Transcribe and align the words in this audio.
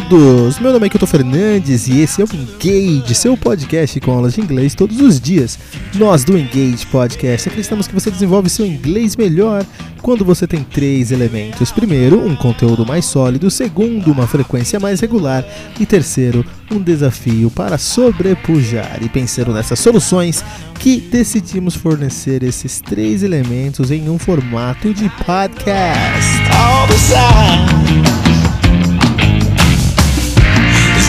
todos! 0.00 0.58
Meu 0.58 0.72
nome 0.72 0.86
é 0.86 0.88
Kilton 0.88 1.06
Fernandes 1.06 1.86
e 1.86 2.00
esse 2.00 2.22
é 2.22 2.24
o 2.24 2.28
Engage, 2.32 3.14
seu 3.14 3.36
podcast 3.36 4.00
com 4.00 4.12
aulas 4.12 4.32
de 4.32 4.40
inglês 4.40 4.74
todos 4.74 4.98
os 5.00 5.20
dias. 5.20 5.58
Nós 5.96 6.24
do 6.24 6.38
Engage 6.38 6.86
Podcast 6.86 7.48
acreditamos 7.48 7.86
que 7.86 7.92
você 7.92 8.10
desenvolve 8.10 8.48
seu 8.48 8.64
inglês 8.64 9.16
melhor 9.16 9.66
quando 10.00 10.24
você 10.24 10.46
tem 10.46 10.64
três 10.64 11.10
elementos. 11.12 11.70
Primeiro, 11.70 12.26
um 12.26 12.34
conteúdo 12.34 12.86
mais 12.86 13.04
sólido. 13.04 13.50
Segundo, 13.50 14.10
uma 14.10 14.26
frequência 14.26 14.80
mais 14.80 15.00
regular. 15.00 15.44
E 15.78 15.84
terceiro, 15.84 16.44
um 16.70 16.80
desafio 16.80 17.50
para 17.50 17.76
sobrepujar. 17.76 18.98
E 19.02 19.10
pensando 19.10 19.52
nessas 19.52 19.78
soluções, 19.78 20.42
que 20.78 21.00
decidimos 21.00 21.74
fornecer 21.74 22.42
esses 22.42 22.80
três 22.80 23.22
elementos 23.22 23.90
em 23.90 24.08
um 24.08 24.18
formato 24.18 24.94
de 24.94 25.10
podcast. 25.24 26.40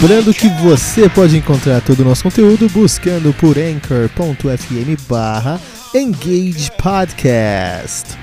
Lembrando 0.00 0.32
que 0.32 0.48
você 0.48 1.08
pode 1.10 1.36
encontrar 1.36 1.82
todo 1.82 2.00
o 2.00 2.04
nosso 2.04 2.22
conteúdo 2.22 2.68
buscando 2.70 3.34
por 3.34 3.58
anchor.fm 3.58 4.96
barra 5.06 5.60
Engage 5.94 6.70
Podcast. 6.78 8.16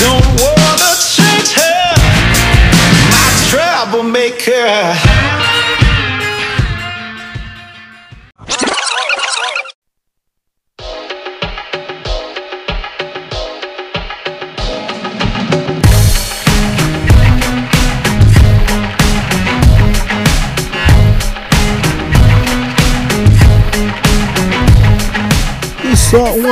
Don't 0.00 0.42
wanna 0.42 0.57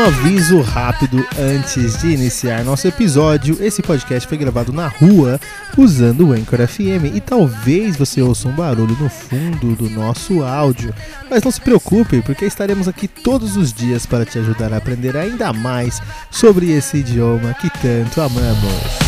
aviso 0.06 0.60
rápido 0.60 1.26
antes 1.36 2.00
de 2.00 2.12
iniciar 2.12 2.64
nosso 2.64 2.86
episódio. 2.86 3.56
Esse 3.60 3.82
podcast 3.82 4.28
foi 4.28 4.38
gravado 4.38 4.72
na 4.72 4.86
rua 4.86 5.40
usando 5.76 6.28
o 6.28 6.32
Anchor 6.32 6.64
FM 6.64 7.12
e 7.12 7.20
talvez 7.20 7.96
você 7.96 8.22
ouça 8.22 8.46
um 8.46 8.52
barulho 8.52 8.96
no 9.00 9.08
fundo 9.08 9.74
do 9.74 9.90
nosso 9.90 10.44
áudio. 10.44 10.94
Mas 11.28 11.42
não 11.42 11.50
se 11.50 11.60
preocupe, 11.60 12.22
porque 12.22 12.44
estaremos 12.44 12.86
aqui 12.86 13.08
todos 13.08 13.56
os 13.56 13.72
dias 13.72 14.06
para 14.06 14.24
te 14.24 14.38
ajudar 14.38 14.72
a 14.72 14.76
aprender 14.76 15.16
ainda 15.16 15.52
mais 15.52 16.00
sobre 16.30 16.70
esse 16.70 16.98
idioma 16.98 17.52
que 17.54 17.68
tanto 17.80 18.20
amamos. 18.20 19.05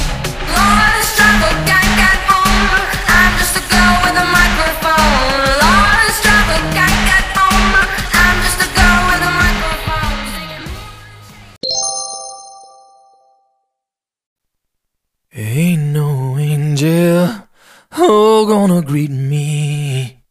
Gonna 18.68 18.86
greet 18.86 19.10
me. 19.10 20.22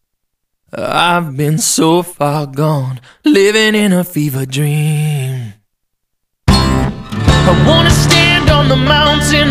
I've 0.71 1.35
been 1.35 1.57
so 1.57 2.03
far 2.03 2.45
gone, 2.45 2.99
living 3.25 3.73
in 3.73 3.91
a 3.93 4.03
fever 4.03 4.45
dream. 4.45 5.53
I 6.47 7.53
wanna 7.67 7.89
stand 7.89 8.49
on 8.49 8.69
the 8.69 8.75
mountain. 8.75 9.49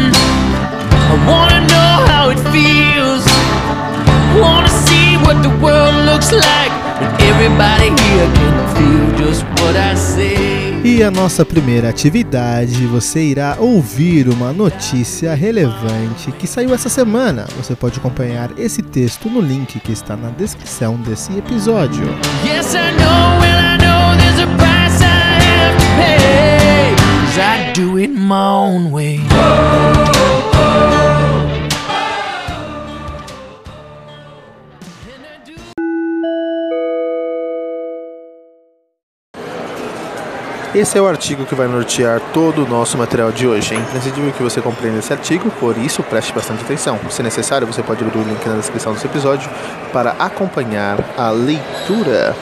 I 1.13 1.17
wanna 1.31 1.61
know 1.73 1.93
how 2.13 2.31
it 2.31 2.41
feels. 2.55 3.25
I 3.27 4.39
wanna 4.41 4.73
see 4.87 5.17
what 5.25 5.43
the 5.43 5.55
world 5.65 5.97
looks 6.11 6.31
like 6.31 6.73
when 7.01 7.11
everybody 7.31 7.91
here 8.05 8.29
can 8.39 8.57
feel 8.77 9.27
just 9.27 9.43
what 9.61 9.75
I 9.75 9.95
say. 9.95 10.66
E 10.85 11.03
a 11.03 11.11
nossa 11.11 11.45
primeira 11.45 11.89
atividade, 11.89 12.87
você 12.87 13.21
irá 13.23 13.57
ouvir 13.59 14.29
uma 14.29 14.53
notícia 14.53 15.35
relevante 15.35 16.31
que 16.33 16.47
saiu 16.47 16.73
essa 16.73 16.89
semana. 16.89 17.47
Você 17.57 17.75
pode 17.75 17.99
acompanhar 17.99 18.51
esse 18.59 18.83
texto 18.83 19.29
no 19.29 19.41
link 19.41 19.81
que 19.81 19.93
está 19.93 20.17
na 20.17 20.31
descrição 20.31 20.97
desse 20.97 21.37
episódio. 21.37 22.07
Yes, 22.45 22.75
I 22.75 22.93
know, 22.93 23.41
I 23.43 23.77
know 23.79 24.17
there's 24.17 24.41
a 24.41 24.47
price 24.57 25.03
I 25.03 25.41
have 25.43 25.77
to 25.79 25.87
pay. 25.97 26.57
I 27.39 27.73
do 27.73 27.99
it 27.99 28.13
my 28.13 28.35
own 28.35 28.93
way. 28.93 29.21
Esse 40.77 40.99
é 40.99 41.01
o 41.01 41.07
artigo 41.07 41.47
que 41.47 41.55
vai 41.55 41.67
nortear 41.67 42.21
todo 42.35 42.63
o 42.63 42.69
nosso 42.69 42.99
material 42.99 43.33
de 43.33 43.47
hoje. 43.47 43.75
É 43.75 43.79
imprescindível 43.79 44.31
que 44.31 44.43
você 44.43 44.61
compreenda 44.61 44.99
esse 44.99 45.11
artigo, 45.11 45.51
por 45.53 45.79
isso 45.79 46.03
preste 46.03 46.35
bastante 46.35 46.63
atenção. 46.63 47.01
Se 47.09 47.23
necessário, 47.23 47.67
você 47.67 47.83
pode 47.83 48.05
abrir 48.05 48.19
o 48.19 48.23
link 48.23 48.47
na 48.47 48.57
descrição 48.57 48.93
desse 48.93 49.07
episódio 49.07 49.49
para 49.91 50.11
acompanhar 50.19 50.99
a 51.17 51.31
leitura. 51.31 52.37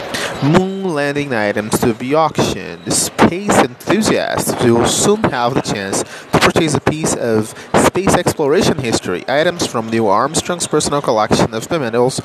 Moon 0.45 0.85
landing 0.85 1.33
items 1.33 1.79
to 1.79 1.95
be 1.95 2.15
auctioned. 2.15 2.93
Space 2.93 3.57
enthusiasts 3.63 4.53
will 4.63 4.85
soon 4.85 5.23
have 5.25 5.55
the 5.55 5.63
chance 5.63 6.03
to 6.03 6.39
purchase 6.39 6.75
a 6.75 6.81
piece 6.81 7.17
of 7.17 7.49
space 7.87 8.13
exploration 8.13 8.77
history. 8.77 9.25
Items 9.27 9.67
from 9.67 9.89
Neil 9.89 10.07
Armstrong's 10.07 10.67
personal 10.67 11.01
collection 11.01 11.55
of 11.55 11.71
mementos 11.71 12.21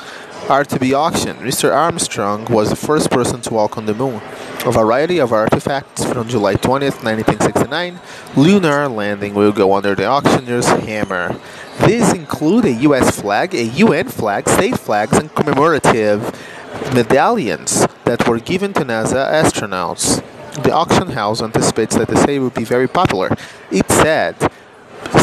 are 0.49 0.65
to 0.65 0.77
be 0.77 0.93
auctioned. 0.93 1.39
Mr. 1.39 1.73
Armstrong 1.73 2.43
was 2.49 2.69
the 2.69 2.75
first 2.75 3.09
person 3.09 3.39
to 3.39 3.53
walk 3.53 3.77
on 3.77 3.85
the 3.85 3.93
moon. 3.93 4.21
A 4.65 4.71
variety 4.71 5.19
of 5.19 5.31
artifacts 5.31 6.03
from 6.03 6.27
July 6.27 6.55
20th, 6.55 7.01
1969, 7.01 8.01
lunar 8.35 8.89
landing 8.89 9.33
will 9.33 9.53
go 9.53 9.73
under 9.73 9.95
the 9.95 10.05
auctioneer's 10.05 10.67
hammer. 10.67 11.39
These 11.85 12.11
include 12.11 12.65
a 12.65 12.73
US 12.89 13.21
flag, 13.21 13.55
a 13.55 13.63
UN 13.63 14.09
flag, 14.09 14.49
state 14.49 14.77
flags, 14.77 15.17
and 15.17 15.33
commemorative 15.33 16.35
medallions 16.93 17.87
that 18.05 18.27
were 18.27 18.39
given 18.39 18.73
to 18.73 18.81
NASA 18.81 19.29
astronauts. 19.31 20.23
The 20.63 20.71
auction 20.71 21.09
house 21.11 21.41
anticipates 21.41 21.95
that 21.95 22.07
the 22.07 22.17
sale 22.17 22.41
will 22.41 22.49
be 22.49 22.63
very 22.63 22.87
popular. 22.87 23.35
It 23.71 23.89
said, 23.89 24.35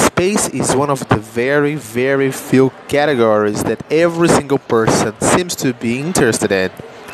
Space 0.07 0.49
is 0.49 0.75
one 0.75 0.91
of 0.91 1.09
the 1.09 1.17
very, 1.17 1.75
very 1.75 2.33
few 2.33 2.73
categories 2.89 3.65
that 3.65 3.83
every 3.93 4.29
single 4.29 4.59
person 4.59 5.15
seems 5.21 5.55
to 5.57 5.75
be 5.75 5.99
interested 5.99 6.51
in. 6.51 6.71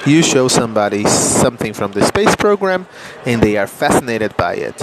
You 0.06 0.22
show 0.22 0.48
somebody 0.48 1.04
something 1.04 1.72
from 1.72 1.92
the 1.92 2.04
space 2.04 2.36
program, 2.36 2.86
and 3.26 3.42
they 3.42 3.56
are 3.56 3.66
fascinated 3.66 4.36
by 4.36 4.54
it. 4.54 4.80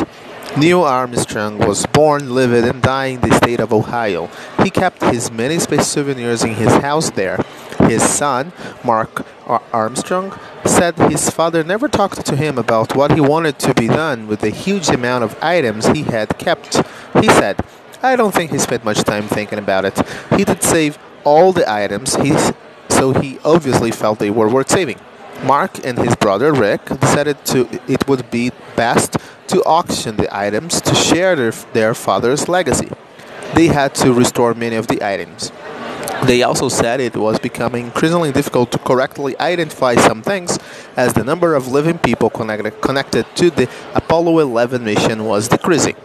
Neil 0.57 0.83
Armstrong 0.83 1.59
was 1.59 1.85
born, 1.85 2.33
lived, 2.33 2.67
and 2.67 2.81
died 2.81 3.15
in 3.15 3.29
the 3.29 3.35
state 3.35 3.59
of 3.59 3.71
Ohio. 3.71 4.29
He 4.63 4.69
kept 4.69 5.03
his 5.03 5.31
many 5.31 5.59
space 5.59 5.87
souvenirs 5.87 6.43
in 6.43 6.55
his 6.55 6.73
house 6.77 7.11
there. 7.11 7.39
His 7.89 8.03
son, 8.03 8.53
Mark 8.83 9.25
Armstrong, 9.73 10.37
said 10.63 10.95
his 10.95 11.31
father 11.31 11.63
never 11.63 11.87
talked 11.87 12.23
to 12.23 12.35
him 12.35 12.59
about 12.59 12.95
what 12.95 13.13
he 13.13 13.19
wanted 13.19 13.57
to 13.65 13.73
be 13.73 13.87
done 13.87 14.27
with 14.27 14.41
the 14.41 14.51
huge 14.51 14.89
amount 14.89 15.23
of 15.23 15.35
items 15.41 15.87
he 15.87 16.03
had 16.03 16.37
kept. 16.37 16.75
He 17.19 17.27
said, 17.27 17.59
I 18.03 18.15
don't 18.15 18.31
think 18.31 18.51
he 18.51 18.59
spent 18.59 18.85
much 18.85 18.99
time 19.03 19.27
thinking 19.27 19.57
about 19.57 19.85
it. 19.85 19.99
He 20.37 20.43
did 20.43 20.61
save 20.61 20.99
all 21.23 21.51
the 21.51 21.67
items, 21.67 22.15
he's, 22.17 22.53
so 22.89 23.11
he 23.11 23.39
obviously 23.43 23.89
felt 23.89 24.19
they 24.19 24.29
were 24.29 24.47
worth 24.47 24.69
saving. 24.69 24.99
Mark 25.43 25.83
and 25.83 25.97
his 25.97 26.15
brother 26.15 26.53
Rick 26.53 26.85
decided 26.85 27.43
to 27.45 27.67
it 27.87 28.07
would 28.07 28.29
be 28.29 28.51
best 28.75 29.17
to 29.47 29.63
auction 29.63 30.15
the 30.17 30.29
items 30.37 30.79
to 30.81 30.93
share 30.93 31.35
their, 31.35 31.53
their 31.73 31.95
father's 31.95 32.47
legacy. 32.47 32.91
They 33.55 33.65
had 33.65 33.95
to 33.95 34.13
restore 34.13 34.53
many 34.53 34.75
of 34.75 34.85
the 34.85 35.03
items. 35.03 35.51
They 36.25 36.43
also 36.43 36.69
said 36.69 36.99
it 36.99 37.15
was 37.15 37.39
becoming 37.39 37.85
increasingly 37.85 38.31
difficult 38.31 38.71
to 38.73 38.77
correctly 38.77 39.39
identify 39.39 39.95
some 39.95 40.21
things 40.21 40.59
as 40.95 41.13
the 41.13 41.23
number 41.23 41.55
of 41.55 41.69
living 41.69 41.97
people 41.97 42.29
connected, 42.29 43.25
to 43.35 43.49
the 43.49 43.69
Apollo 43.95 44.39
11 44.39 44.83
mission 44.83 45.25
was 45.25 45.47
decreasing. 45.47 45.95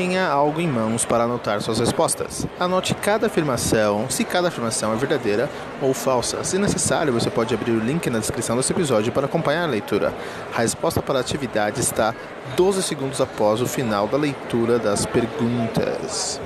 Tenha 0.00 0.26
algo 0.26 0.62
em 0.62 0.66
mãos 0.66 1.04
para 1.04 1.24
anotar 1.24 1.60
suas 1.60 1.78
respostas. 1.78 2.46
Anote 2.58 2.94
cada 2.94 3.26
afirmação, 3.26 4.08
se 4.08 4.24
cada 4.24 4.48
afirmação 4.48 4.94
é 4.94 4.96
verdadeira 4.96 5.46
ou 5.82 5.92
falsa. 5.92 6.42
Se 6.42 6.56
necessário, 6.56 7.12
você 7.12 7.28
pode 7.28 7.52
abrir 7.52 7.72
o 7.72 7.78
link 7.78 8.08
na 8.08 8.18
descrição 8.18 8.56
desse 8.56 8.72
episódio 8.72 9.12
para 9.12 9.26
acompanhar 9.26 9.64
a 9.64 9.70
leitura. 9.70 10.14
A 10.56 10.62
resposta 10.62 11.02
para 11.02 11.18
a 11.18 11.20
atividade 11.20 11.80
está 11.80 12.14
12 12.56 12.82
segundos 12.82 13.20
após 13.20 13.60
o 13.60 13.66
final 13.66 14.08
da 14.08 14.16
leitura 14.16 14.78
das 14.78 15.04
perguntas. 15.04 16.40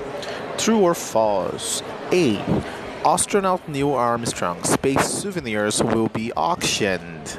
True 0.59 0.83
or 0.83 0.97
false? 0.97 1.81
A. 2.11 3.09
Astronaut 3.09 3.63
Neil 3.69 3.97
Armstrong 3.97 4.59
space 4.67 5.07
souvenirs 5.07 5.81
will 5.81 6.11
be 6.13 6.33
auctioned. 6.35 7.39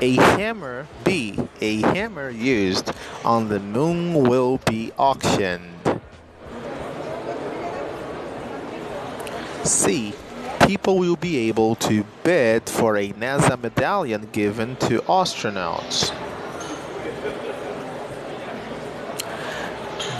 A 0.00 0.14
hammer 0.14 0.86
B. 1.02 1.36
A 1.60 1.80
hammer 1.80 2.30
used 2.30 2.92
on 3.24 3.48
the 3.48 3.58
moon 3.58 4.14
will 4.14 4.58
be 4.58 4.92
auctioned. 4.96 6.00
C. 9.64 10.14
People 10.66 10.98
will 10.98 11.16
be 11.16 11.48
able 11.48 11.74
to 11.76 12.04
bid 12.22 12.68
for 12.68 12.96
a 12.96 13.08
NASA 13.10 13.60
medallion 13.60 14.28
given 14.30 14.76
to 14.76 15.00
astronauts. 15.02 16.14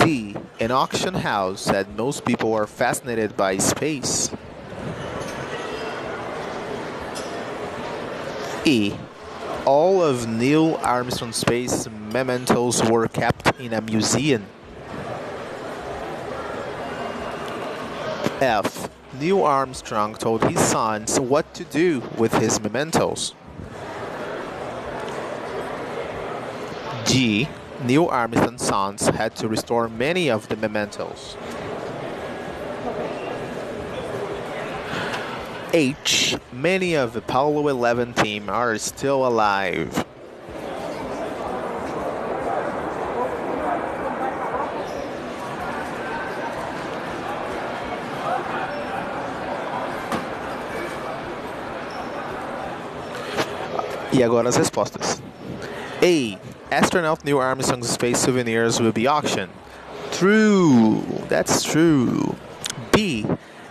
D. 0.01 0.35
An 0.59 0.73
auction 0.73 1.15
house 1.15 1.61
said 1.61 1.97
most 1.97 2.25
people 2.25 2.53
are 2.53 2.67
fascinated 2.67 3.37
by 3.37 3.59
space. 3.59 4.31
E. 8.65 8.93
All 9.69 10.03
of 10.03 10.27
Neil 10.27 10.77
Armstrong 10.77 11.35
space 11.35 11.87
mementos 11.91 12.83
were 12.89 13.07
kept 13.07 13.61
in 13.61 13.75
a 13.75 13.83
museum. 13.83 14.47
F. 18.41 18.89
Neil 19.21 19.43
Armstrong 19.43 20.15
told 20.15 20.43
his 20.45 20.59
sons 20.59 21.21
what 21.21 21.53
to 21.53 21.65
do 21.65 22.03
with 22.17 22.33
his 22.33 22.59
mementos. 22.63 23.35
G. 27.05 27.47
Neil 27.85 28.07
Armstrong's 28.07 28.63
sons 28.63 29.07
had 29.09 29.37
to 29.37 29.49
restore 29.49 29.91
many 29.91 30.31
of 30.31 30.49
the 30.49 30.57
mementos. 30.57 31.37
H. 35.73 36.37
Many 36.51 36.95
of 36.95 37.13
the 37.13 37.19
Apollo 37.19 37.69
11 37.69 38.15
team 38.15 38.49
are 38.49 38.79
still 38.79 39.27
alive. 39.27 40.05
E 54.11 54.23
agora 54.23 54.49
as 54.49 54.57
respostas. 54.57 55.21
A. 56.03 56.39
Astronaut 56.73 57.25
Neil 57.25 57.39
Armstrong's 57.39 57.91
space 57.91 58.19
souvenirs 58.19 58.81
will 58.81 58.93
be 58.93 59.07
auctioned. 59.07 59.53
True. 60.13 61.03
That's 61.29 61.63
true. 61.63 62.35
B. 62.91 63.27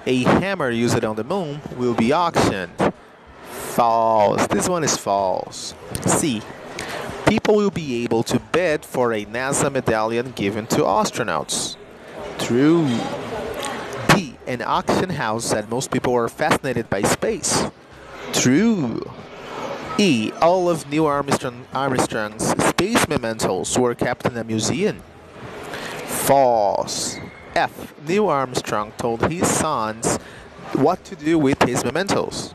A 0.07 0.23
hammer 0.23 0.69
used 0.69 1.03
on 1.03 1.17
the 1.17 1.23
moon 1.25 1.59
will 1.75 1.93
be 1.93 2.13
auctioned. 2.13 2.71
False. 3.43 4.47
This 4.47 4.69
one 4.69 4.85
is 4.85 4.95
false. 4.95 5.75
C. 6.05 6.41
People 7.27 7.57
will 7.57 7.71
be 7.71 8.05
able 8.05 8.23
to 8.23 8.39
bid 8.39 8.85
for 8.85 9.11
a 9.11 9.25
NASA 9.25 9.69
medallion 9.69 10.31
given 10.31 10.65
to 10.67 10.77
astronauts. 10.77 11.75
True. 12.39 12.87
D. 14.15 14.37
An 14.47 14.61
auction 14.61 15.09
house 15.09 15.43
said 15.43 15.69
most 15.69 15.91
people 15.91 16.15
are 16.15 16.29
fascinated 16.29 16.89
by 16.89 17.01
space. 17.01 17.65
True. 18.31 19.11
E. 19.97 20.31
All 20.41 20.69
of 20.69 20.89
Neil 20.89 21.05
Armstrong, 21.05 21.67
Armstrong's 21.73 22.47
space 22.65 23.05
mementos 23.09 23.77
were 23.77 23.93
kept 23.93 24.25
in 24.25 24.37
a 24.37 24.45
museum. 24.45 25.03
False. 26.05 27.19
F. 27.57 27.95
Neil 28.07 28.29
Armstrong 28.29 28.93
told 28.99 29.31
his 29.31 29.47
sons 29.47 30.17
what 30.73 31.03
to 31.05 31.15
do 31.15 31.39
with 31.39 31.59
his 31.63 31.83
mementos. 31.83 32.53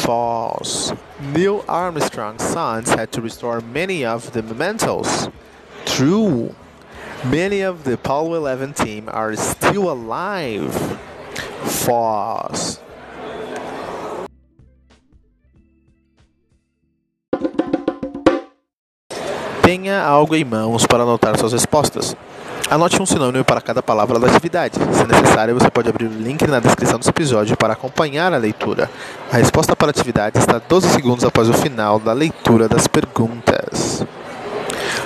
False. 0.00 0.94
Neil 1.20 1.62
Armstrong's 1.68 2.42
sons 2.42 2.88
had 2.88 3.12
to 3.12 3.20
restore 3.20 3.60
many 3.60 4.02
of 4.02 4.32
the 4.32 4.42
mementos. 4.42 5.28
True. 5.84 6.54
Many 7.26 7.60
of 7.60 7.84
the 7.84 7.92
Apollo 7.92 8.36
11 8.36 8.72
team 8.72 9.10
are 9.12 9.36
still 9.36 9.92
alive. 9.92 10.72
False. 11.84 12.80
Tenha 19.62 20.02
algo 20.02 20.34
em 20.34 20.44
mãos 20.44 20.86
para 20.86 21.02
anotar 21.02 21.38
suas 21.38 21.52
respostas. 21.52 22.16
Anote 22.70 23.00
um 23.02 23.06
sinônimo 23.06 23.44
para 23.44 23.60
cada 23.60 23.82
palavra 23.82 24.18
da 24.18 24.28
atividade. 24.28 24.76
Se 24.76 25.04
necessário, 25.04 25.54
você 25.54 25.70
pode 25.70 25.88
abrir 25.88 26.06
o 26.06 26.12
link 26.12 26.46
na 26.46 26.58
descrição 26.58 26.98
desse 26.98 27.10
episódio 27.10 27.56
para 27.56 27.74
acompanhar 27.74 28.32
a 28.32 28.38
leitura. 28.38 28.90
A 29.30 29.36
resposta 29.36 29.76
para 29.76 29.88
a 29.88 29.90
atividade 29.90 30.38
está 30.38 30.58
12 30.58 30.88
segundos 30.90 31.24
após 31.24 31.48
o 31.48 31.52
final 31.52 31.98
da 31.98 32.12
leitura 32.12 32.68
das 32.68 32.86
perguntas. 32.86 34.04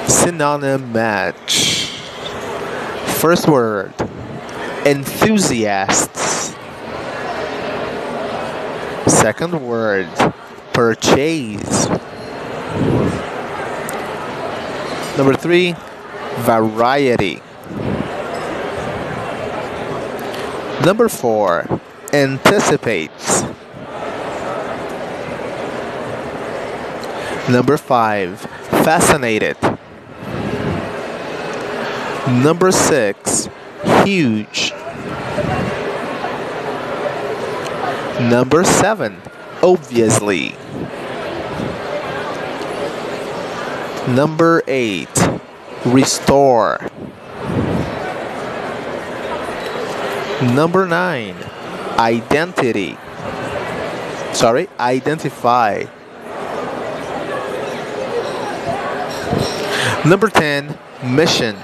Synonym 0.07 0.79
match. 0.93 1.91
First 3.21 3.49
word 3.49 3.93
enthusiasts. 4.85 6.55
Second 9.09 9.57
word 9.57 10.09
purchase. 10.73 11.89
Number 15.17 15.35
three, 15.35 15.75
variety. 16.39 17.41
Number 20.85 21.09
four, 21.09 21.67
anticipates. 22.13 23.43
Number 27.49 27.77
five, 27.77 28.41
fascinated. 28.85 29.57
Number 32.27 32.73
six, 32.73 33.49
huge. 34.05 34.73
Number 38.21 38.65
seven, 38.65 39.21
obviously. 39.63 40.57
Number 44.09 44.63
eight, 44.67 45.09
restore. 45.87 46.81
Number 50.43 50.87
nine, 50.87 51.37
identity. 51.99 52.97
Sorry, 54.33 54.69
identify. 54.79 55.85
Number 60.05 60.29
10, 60.29 60.79
mission. 61.05 61.57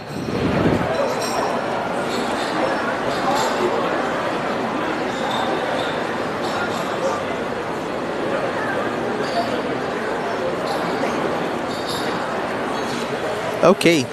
Ok. 13.62 14.04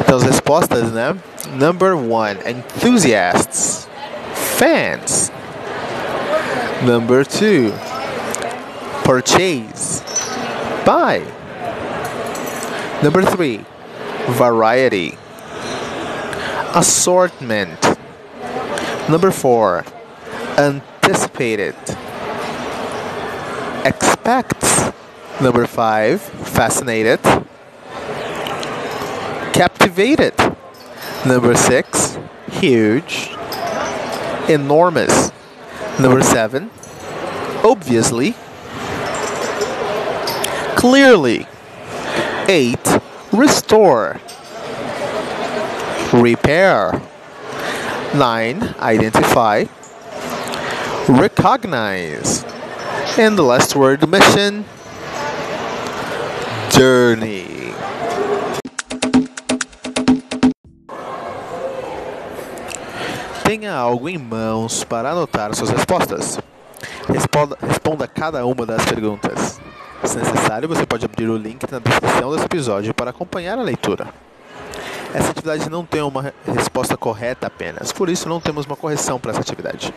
Então 0.00 0.16
as 0.18 0.22
respostas, 0.22 0.92
né? 0.92 1.16
Number 1.54 1.96
one, 1.96 2.38
enthusiasts, 2.46 3.88
fans. 4.34 5.32
Number 6.84 7.24
two, 7.24 7.72
purchase, 9.04 10.02
buy. 10.84 11.22
Number 13.02 13.24
three, 13.24 13.64
variety, 14.28 15.18
assortment. 16.74 17.80
Number 19.08 19.32
four, 19.32 19.84
anticipated, 20.56 21.74
expects. 23.84 24.92
Number 25.40 25.66
five, 25.66 26.20
fascinated, 26.20 27.18
captivated. 29.92 30.34
Number 31.26 31.54
six, 31.54 32.18
huge, 32.50 33.30
enormous. 34.48 35.30
Number 36.00 36.22
seven, 36.22 36.70
obviously, 37.62 38.34
clearly. 40.76 41.46
Eight, 42.48 42.98
restore, 43.32 44.20
repair. 46.12 47.00
9. 48.14 48.62
Identify, 48.78 49.64
recognize. 51.08 52.44
And 53.16 53.38
the 53.38 53.42
last 53.42 53.74
word, 53.74 54.06
mission, 54.06 54.66
journey. 56.70 57.51
Tenha 63.62 63.76
algo 63.76 64.08
em 64.08 64.18
mãos 64.18 64.82
para 64.82 65.12
anotar 65.12 65.54
suas 65.54 65.70
respostas. 65.70 66.36
Responda, 67.06 67.56
responda 67.64 68.08
cada 68.08 68.44
uma 68.44 68.66
das 68.66 68.84
perguntas. 68.84 69.60
Se 70.02 70.18
necessário, 70.18 70.68
você 70.68 70.84
pode 70.84 71.04
abrir 71.04 71.28
o 71.28 71.36
link 71.36 71.62
na 71.70 71.78
descrição 71.78 72.32
desse 72.32 72.44
episódio 72.44 72.92
para 72.92 73.10
acompanhar 73.10 73.56
a 73.56 73.62
leitura. 73.62 74.08
Essa 75.14 75.30
atividade 75.30 75.70
não 75.70 75.84
tem 75.84 76.02
uma 76.02 76.22
re- 76.22 76.32
resposta 76.44 76.96
correta 76.96 77.46
apenas, 77.46 77.92
por 77.92 78.08
isso 78.08 78.28
não 78.28 78.40
temos 78.40 78.66
uma 78.66 78.74
correção 78.74 79.20
para 79.20 79.30
essa 79.30 79.42
atividade. 79.42 79.94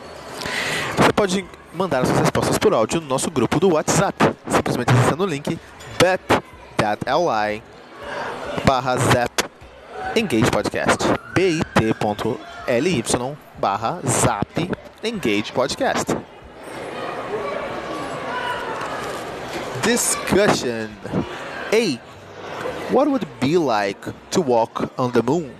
Você 0.97 1.11
pode 1.11 1.43
mandar 1.73 2.05
suas 2.05 2.19
respostas 2.19 2.59
por 2.59 2.71
áudio 2.71 3.01
no 3.01 3.07
nosso 3.07 3.31
grupo 3.31 3.59
do 3.59 3.73
WhatsApp, 3.73 4.31
simplesmente 4.47 4.93
acessando 4.93 5.23
o 5.23 5.27
link 5.27 5.59
bit.ly 5.97 7.63
barra 8.63 8.95
engage 10.15 10.51
podcast 10.51 11.03
bit.ly 11.33 12.54
barra 13.59 14.01
zap 14.05 14.47
engage 15.03 15.53
podcast 15.53 16.19
discussion 19.83 20.89
A. 21.71 21.95
What 22.89 23.07
would 23.07 23.21
it 23.21 23.39
be 23.39 23.57
like 23.57 24.01
to 24.31 24.41
walk 24.41 24.91
on 24.97 25.11
the 25.11 25.21
moon? 25.21 25.53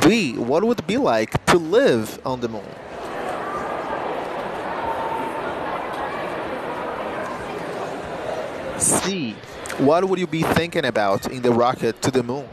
B. 0.00 0.32
What 0.38 0.64
would 0.64 0.78
it 0.78 0.86
be 0.86 0.96
like 0.96 1.44
to 1.46 1.58
live 1.58 2.18
on 2.24 2.40
the 2.40 2.48
moon? 2.48 2.64
C. 8.78 9.36
What 9.78 10.08
would 10.08 10.18
you 10.18 10.26
be 10.26 10.42
thinking 10.42 10.84
about 10.84 11.26
in 11.26 11.42
the 11.42 11.50
rocket 11.50 12.00
to 12.02 12.10
the 12.10 12.22
moon? 12.22 12.48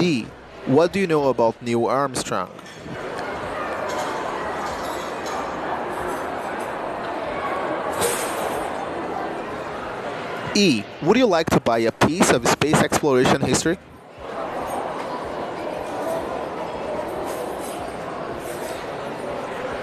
D. 0.00 0.26
What 0.66 0.92
do 0.92 1.00
you 1.00 1.06
know 1.06 1.28
about 1.28 1.60
Neil 1.62 1.86
Armstrong? 1.86 2.50
E. 10.54 10.82
Would 11.02 11.18
you 11.18 11.26
like 11.26 11.50
to 11.50 11.60
buy 11.60 11.80
a 11.80 11.92
piece 11.92 12.30
of 12.30 12.48
space 12.48 12.80
exploration 12.82 13.42
history? 13.42 13.78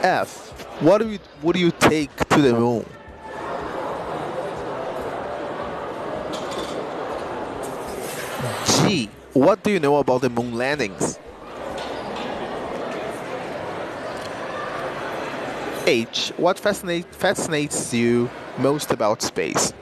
F. 0.02 0.50
What 0.82 1.02
would 1.02 1.12
you, 1.12 1.20
would 1.44 1.56
you 1.56 1.72
take 1.90 2.16
to 2.30 2.42
the 2.42 2.54
moon? 2.54 2.86
G. 8.66 9.10
What 9.34 9.64
do 9.64 9.72
you 9.72 9.80
know 9.80 9.98
about 9.98 10.22
the 10.22 10.30
moon 10.30 10.54
landings? 10.56 11.20
H. 15.86 16.32
What 16.38 16.60
fascinate, 16.60 17.14
fascinates 17.14 17.94
you 17.94 18.30
most 18.58 18.92
about 18.92 19.22
space? 19.22 19.74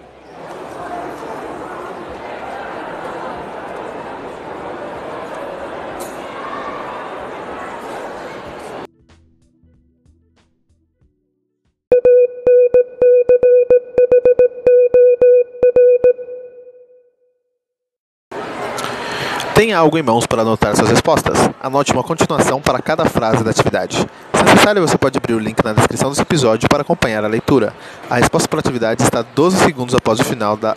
Tenha 19.61 19.77
algo 19.77 19.95
em 19.95 20.01
mãos 20.01 20.25
para 20.25 20.41
anotar 20.41 20.75
suas 20.75 20.89
respostas. 20.89 21.37
Anote 21.61 21.93
uma 21.93 22.01
continuação 22.01 22.59
para 22.59 22.81
cada 22.81 23.05
frase 23.05 23.43
da 23.43 23.51
atividade. 23.51 23.95
Se 24.33 24.43
necessário, 24.43 24.81
você 24.81 24.97
pode 24.97 25.19
abrir 25.19 25.35
o 25.35 25.39
link 25.39 25.63
na 25.63 25.71
descrição 25.71 26.09
desse 26.09 26.23
episódio 26.23 26.67
para 26.67 26.81
acompanhar 26.81 27.23
a 27.23 27.27
leitura. 27.27 27.71
A 28.09 28.15
resposta 28.15 28.49
para 28.49 28.57
a 28.57 28.61
atividade 28.61 29.03
está 29.03 29.21
12 29.21 29.57
segundos 29.57 29.93
após 29.93 30.19
o 30.19 30.23
final 30.23 30.57
da 30.57 30.75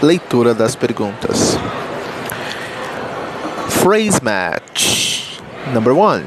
leitura 0.00 0.54
das 0.54 0.74
perguntas. 0.74 1.58
Phrase 3.68 4.18
match. 4.22 5.38
Number 5.74 5.92
one. 5.92 6.24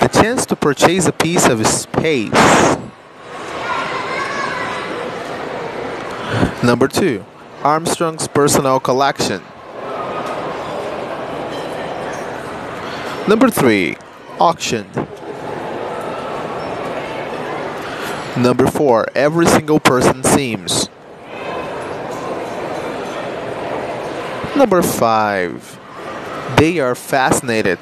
The 0.00 0.20
chance 0.20 0.44
to 0.48 0.56
purchase 0.56 1.08
a 1.08 1.12
piece 1.12 1.48
of 1.48 1.64
space. 1.64 2.32
Number 6.60 6.88
two. 6.88 7.24
Armstrong's 7.62 8.26
personal 8.26 8.80
collection. 8.80 9.40
Number 13.28 13.50
three, 13.50 13.94
auction. 14.40 14.86
Number 18.42 18.66
four, 18.70 19.06
every 19.14 19.44
single 19.44 19.78
person 19.78 20.24
seems. 20.24 20.88
Number 24.56 24.80
five, 24.80 25.78
they 26.56 26.78
are 26.80 26.94
fascinated. 26.94 27.78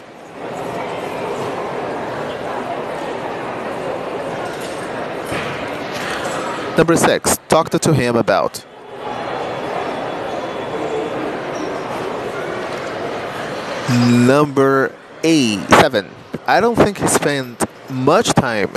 Number 6.76 6.97
six, 6.97 7.38
talk 7.49 7.71
to 7.71 7.95
him 7.95 8.17
about. 8.17 8.67
Number 14.26 14.93
eight, 15.26 15.59
seven. 15.80 16.09
I 16.47 16.61
don't 16.61 16.76
think 16.76 16.99
he 16.99 17.09
spent 17.09 17.64
much 17.90 18.33
time. 18.33 18.71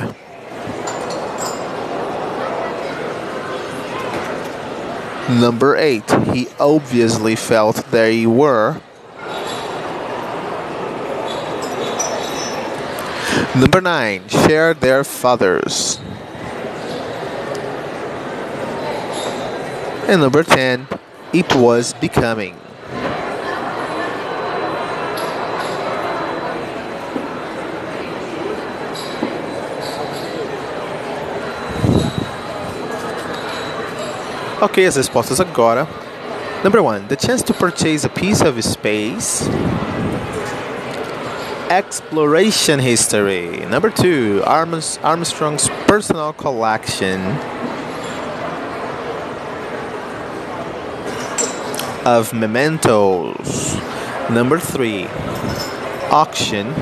Number 5.29 5.77
eight. 5.77 6.09
He 6.33 6.47
obviously 6.59 7.35
felt 7.35 7.75
they 7.91 8.25
were. 8.25 8.81
Number 13.55 13.79
nine. 13.79 14.27
Share 14.27 14.73
their 14.73 15.03
fathers. 15.03 15.99
And 20.09 20.21
number 20.21 20.41
ten. 20.41 20.87
It 21.31 21.53
was 21.53 21.93
becoming. 21.93 22.57
Ok, 34.61 34.85
as 34.85 34.97
respostas 34.97 35.39
agora. 35.39 35.87
Number 36.65 36.83
one, 36.83 37.07
the 37.07 37.15
chance 37.15 37.41
to 37.43 37.53
purchase 37.53 38.03
a 38.03 38.09
piece 38.09 38.41
of 38.41 38.61
space. 38.61 39.47
Exploration 41.69 42.79
history. 42.79 43.65
Number 43.69 43.89
two, 43.89 44.43
Armstrong's 44.45 45.69
personal 45.87 46.33
collection 46.33 47.21
of 52.05 52.33
mementos. 52.33 53.77
Number 54.29 54.59
three, 54.59 55.07
auction. 56.11 56.73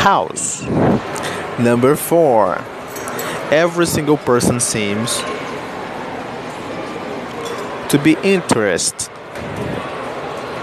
house. 0.00 0.62
Number 1.58 1.94
four, 1.94 2.56
every 3.50 3.86
single 3.86 4.16
person 4.16 4.58
seems 4.58 5.18
to 7.90 8.00
be 8.02 8.16
interested. 8.22 9.12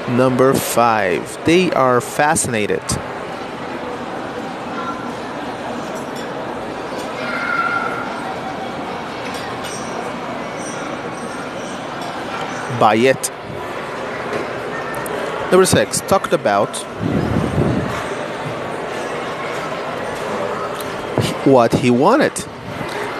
Number 0.09 0.53
five, 0.53 1.37
they 1.45 1.69
are 1.71 2.01
fascinated. 2.01 2.81
By 12.79 12.95
it. 12.95 13.31
Number 15.51 15.65
six, 15.65 16.01
talked 16.01 16.33
about 16.33 16.73
what 21.47 21.73
he 21.75 21.89
wanted. 21.89 22.33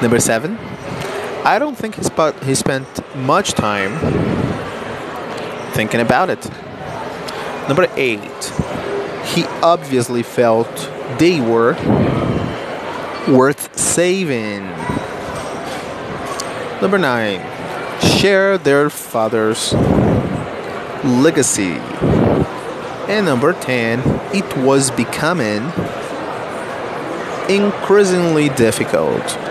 Number 0.01 0.19
seven, 0.19 0.57
I 1.45 1.57
don't 1.59 1.77
think 1.77 1.95
he, 1.95 2.03
sp- 2.03 2.37
he 2.43 2.53
spent 2.55 2.87
much 3.15 3.53
time 3.53 3.97
thinking 5.71 6.01
about 6.01 6.29
it. 6.29 6.43
Number 7.67 7.87
eight, 7.95 8.53
he 9.33 9.45
obviously 9.63 10.23
felt 10.23 10.67
they 11.17 11.39
were 11.39 11.73
worth 13.27 13.77
saving. 13.77 14.65
Number 16.81 16.97
nine, 16.97 17.39
share 18.01 18.57
their 18.57 18.89
father's 18.89 19.73
legacy. 21.03 21.77
And 23.07 23.25
number 23.25 23.53
10, 23.53 24.01
it 24.33 24.57
was 24.57 24.91
becoming 24.91 25.71
increasingly 27.87 28.49
difficult. 28.49 29.46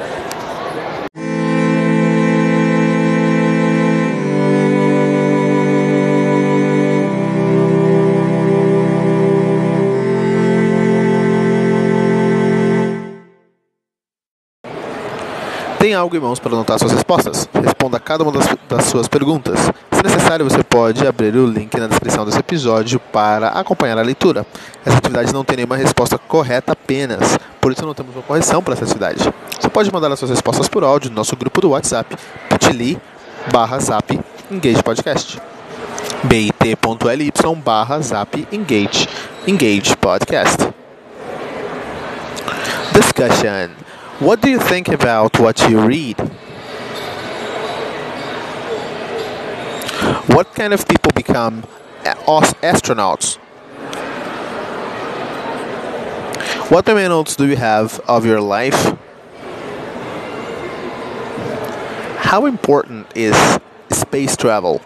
Tem 15.87 15.95
algo 15.95 16.17
em 16.17 16.19
mãos 16.19 16.41
para 16.41 16.53
anotar 16.53 16.81
suas 16.81 16.91
respostas? 16.91 17.49
Responda 17.63 17.99
a 17.99 18.01
cada 18.01 18.25
uma 18.25 18.33
das, 18.33 18.45
das 18.69 18.87
suas 18.87 19.07
perguntas. 19.07 19.57
Se 19.93 20.03
necessário, 20.03 20.45
você 20.45 20.61
pode 20.65 21.07
abrir 21.07 21.37
o 21.37 21.47
link 21.47 21.79
na 21.79 21.87
descrição 21.87 22.25
desse 22.25 22.41
episódio 22.41 22.99
para 22.99 23.51
acompanhar 23.51 23.97
a 23.97 24.03
leitura. 24.03 24.45
Essa 24.85 24.99
atividade 24.99 25.33
não 25.33 25.45
tem 25.45 25.59
nenhuma 25.59 25.77
resposta 25.77 26.19
correta 26.19 26.73
apenas, 26.73 27.39
por 27.61 27.71
isso 27.71 27.87
não 27.87 27.95
temos 27.95 28.17
uma 28.17 28.23
correção 28.25 28.65
para 28.65 28.75
essa 28.75 28.83
atividade. 28.83 29.33
Você 29.61 29.69
pode 29.69 29.93
mandar 29.93 30.11
as 30.11 30.19
suas 30.19 30.33
respostas 30.33 30.67
por 30.67 30.83
áudio 30.83 31.09
no 31.09 31.15
nosso 31.15 31.37
grupo 31.37 31.61
do 31.61 31.71
WhatsApp, 31.71 32.17
bit.ly 32.51 32.99
barra 33.53 33.79
zap 33.79 34.21
engage 34.51 34.83
podcast 34.83 35.41
bit.ly 36.25 37.33
barra 37.65 38.01
zap 38.01 38.49
engage 38.51 39.09
engage 39.47 39.97
podcast 39.99 40.69
Discussion 42.93 43.86
What 44.19 44.41
do 44.41 44.49
you 44.49 44.59
think 44.59 44.89
about 44.89 45.39
what 45.39 45.69
you 45.69 45.79
read? 45.79 46.19
What 50.33 50.55
kind 50.55 50.73
of 50.73 50.89
people 50.89 51.13
become 51.13 51.65
astronauts? 52.03 53.37
What 56.71 56.87
memory 56.87 57.09
notes 57.09 57.37
do 57.37 57.47
you 57.47 57.57
have 57.57 58.01
of 58.09 58.25
your 58.25 58.41
life? 58.41 58.97
How 62.17 62.47
important 62.47 63.07
is 63.15 63.37
space 63.91 64.35
travel? 64.35 64.79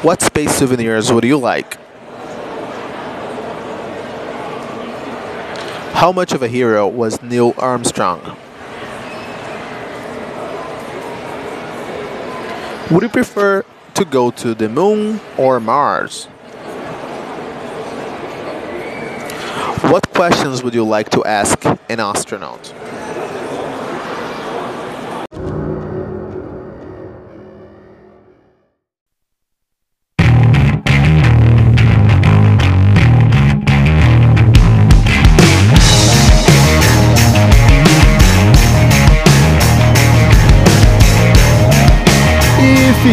What 0.00 0.22
space 0.22 0.54
souvenirs 0.54 1.12
would 1.12 1.24
you 1.24 1.36
like? 1.36 1.85
How 5.96 6.12
much 6.12 6.34
of 6.34 6.42
a 6.42 6.48
hero 6.48 6.86
was 6.86 7.22
Neil 7.22 7.54
Armstrong? 7.56 8.20
Would 12.90 13.02
you 13.02 13.08
prefer 13.08 13.64
to 13.94 14.04
go 14.04 14.30
to 14.30 14.52
the 14.52 14.68
moon 14.68 15.20
or 15.38 15.58
Mars? 15.58 16.26
What 19.90 20.12
questions 20.12 20.62
would 20.62 20.74
you 20.74 20.84
like 20.84 21.08
to 21.12 21.24
ask 21.24 21.64
an 21.64 21.98
astronaut? 21.98 22.74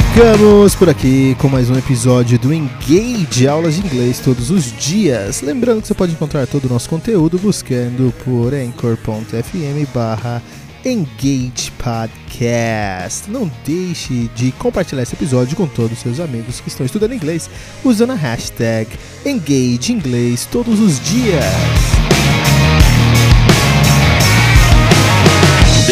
Ficamos 0.01 0.73
por 0.73 0.89
aqui 0.89 1.35
com 1.35 1.47
mais 1.47 1.69
um 1.69 1.77
episódio 1.77 2.39
do 2.39 2.51
Engage 2.51 3.47
Aulas 3.47 3.75
de 3.75 3.85
Inglês 3.85 4.19
todos 4.19 4.49
os 4.49 4.71
dias. 4.71 5.41
Lembrando 5.41 5.81
que 5.81 5.87
você 5.87 5.93
pode 5.93 6.13
encontrar 6.13 6.47
todo 6.47 6.65
o 6.65 6.69
nosso 6.69 6.89
conteúdo 6.89 7.37
buscando 7.37 8.11
por 8.25 8.55
anchor.fm 8.55 9.93
barra 9.93 10.41
Engage 10.83 11.71
Podcast. 11.77 13.29
Não 13.29 13.51
deixe 13.63 14.31
de 14.35 14.51
compartilhar 14.53 15.03
esse 15.03 15.13
episódio 15.13 15.55
com 15.55 15.67
todos 15.67 15.91
os 15.91 15.99
seus 15.99 16.19
amigos 16.19 16.59
que 16.59 16.69
estão 16.69 16.85
estudando 16.87 17.13
inglês 17.13 17.47
usando 17.83 18.13
a 18.13 18.15
hashtag 18.15 18.89
Engage 19.23 19.93
Inglês 19.93 20.47
todos 20.51 20.79
os 20.79 20.99
dias. 21.01 21.43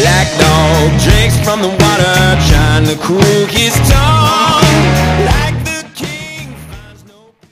Black 0.02 0.26
dog 0.36 1.00
drinks 1.00 1.38
from 1.44 1.62
the 1.62 1.68
water, 1.68 2.16
trying 2.50 2.86
to 2.86 2.96
cool 2.96 3.46
his 3.46 3.72
tongue. 3.88 4.51